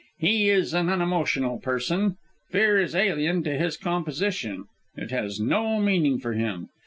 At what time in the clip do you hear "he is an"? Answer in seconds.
0.17-0.89